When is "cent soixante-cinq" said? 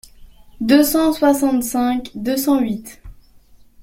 0.81-2.09